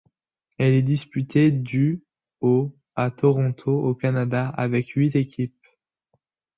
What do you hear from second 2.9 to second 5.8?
à Toronto au Canada avec huit équipes.